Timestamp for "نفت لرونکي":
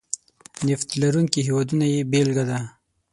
0.67-1.39